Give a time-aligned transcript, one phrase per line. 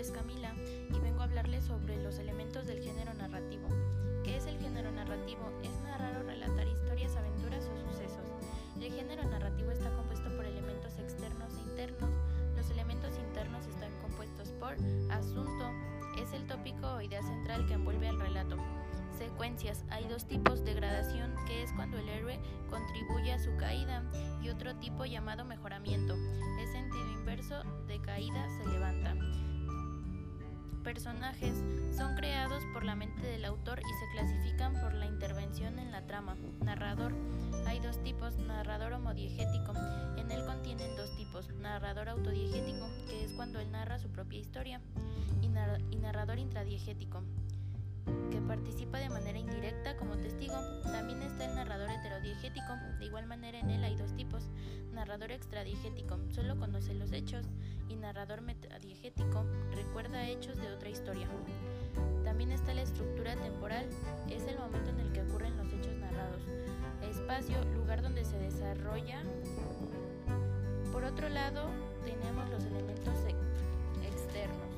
[0.00, 0.54] nombre es Camila
[0.88, 3.68] y vengo a hablarles sobre los elementos del género narrativo.
[4.24, 5.50] ¿Qué es el género narrativo?
[5.62, 8.26] Es narrar o relatar historias, aventuras o sucesos.
[8.80, 12.10] El género narrativo está compuesto por elementos externos e internos.
[12.56, 14.72] Los elementos internos están compuestos por
[15.10, 15.70] asunto,
[16.18, 18.56] es el tópico o idea central que envuelve al relato.
[19.18, 22.40] Secuencias, hay dos tipos, degradación, que es cuando el héroe
[22.70, 24.02] contribuye a su caída,
[24.42, 26.14] y otro tipo llamado mejoramiento,
[26.58, 29.14] es sentido inverso, de caída se levanta.
[30.84, 31.62] Personajes
[31.94, 36.06] son creados por la mente del autor y se clasifican por la intervención en la
[36.06, 36.36] trama.
[36.64, 37.12] Narrador.
[37.66, 39.74] Hay dos tipos, narrador homodiegético.
[40.16, 44.80] En él contienen dos tipos, narrador autodiegético, que es cuando él narra su propia historia,
[45.42, 45.48] y,
[45.96, 47.22] narrador intradiegético,
[48.30, 50.54] que participa de manera indirecta como testigo.
[50.82, 51.69] También está el narrador
[53.10, 54.44] igual manera en él hay dos tipos.
[54.92, 57.44] Narrador extradiegético, solo conoce los hechos,
[57.88, 61.26] y narrador metadiegético, recuerda hechos de otra historia.
[62.22, 63.86] También está la estructura temporal,
[64.30, 66.42] es el momento en el que ocurren los hechos narrados.
[67.02, 69.22] Espacio, lugar donde se desarrolla.
[70.92, 71.68] Por otro lado,
[72.04, 73.14] tenemos los elementos
[74.04, 74.70] externos,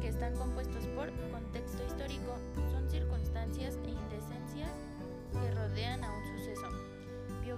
[0.00, 2.36] que están compuestos por contexto histórico,
[2.72, 4.45] son circunstancias e indecencias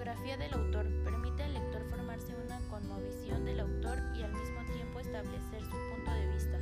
[0.09, 5.01] Biografía del autor permite al lector formarse una conmovisión del autor y al mismo tiempo
[5.01, 6.59] establecer su punto de vista.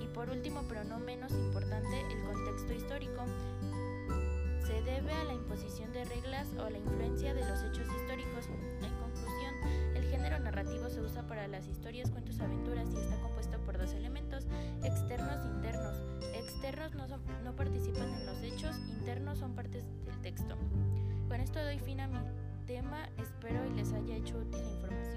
[0.00, 3.24] Y por último, pero no menos importante, el contexto histórico
[4.64, 8.46] se debe a la imposición de reglas o la influencia de los hechos históricos.
[8.46, 13.58] En conclusión, el género narrativo se usa para las historias, cuentos, aventuras y está compuesto
[13.66, 14.46] por dos elementos,
[14.84, 15.96] externos e internos.
[16.32, 17.08] Externos no,
[17.42, 20.56] no participan en los hechos, internos son partes del texto.
[21.28, 22.18] Con esto doy fin a mi
[23.18, 25.13] espero y les haya hecho útil la información.